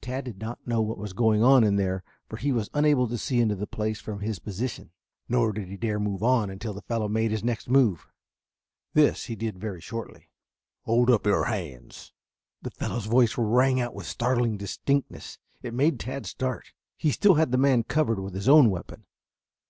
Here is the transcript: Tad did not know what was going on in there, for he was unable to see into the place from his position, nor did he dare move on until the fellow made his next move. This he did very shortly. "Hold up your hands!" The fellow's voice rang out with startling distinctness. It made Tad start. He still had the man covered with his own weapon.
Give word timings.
Tad 0.00 0.24
did 0.24 0.38
not 0.38 0.66
know 0.66 0.80
what 0.80 0.96
was 0.96 1.12
going 1.12 1.42
on 1.42 1.62
in 1.62 1.76
there, 1.76 2.02
for 2.26 2.38
he 2.38 2.50
was 2.52 2.70
unable 2.72 3.06
to 3.06 3.18
see 3.18 3.38
into 3.38 3.54
the 3.54 3.66
place 3.66 4.00
from 4.00 4.20
his 4.20 4.38
position, 4.38 4.92
nor 5.28 5.52
did 5.52 5.68
he 5.68 5.76
dare 5.76 6.00
move 6.00 6.22
on 6.22 6.48
until 6.48 6.72
the 6.72 6.80
fellow 6.80 7.06
made 7.06 7.30
his 7.32 7.44
next 7.44 7.68
move. 7.68 8.06
This 8.94 9.26
he 9.26 9.36
did 9.36 9.58
very 9.60 9.82
shortly. 9.82 10.30
"Hold 10.84 11.10
up 11.10 11.26
your 11.26 11.44
hands!" 11.44 12.14
The 12.62 12.70
fellow's 12.70 13.04
voice 13.04 13.36
rang 13.36 13.78
out 13.78 13.92
with 13.94 14.06
startling 14.06 14.56
distinctness. 14.56 15.36
It 15.60 15.74
made 15.74 16.00
Tad 16.00 16.24
start. 16.24 16.72
He 16.96 17.10
still 17.12 17.34
had 17.34 17.52
the 17.52 17.58
man 17.58 17.82
covered 17.82 18.20
with 18.20 18.32
his 18.32 18.48
own 18.48 18.70
weapon. 18.70 19.04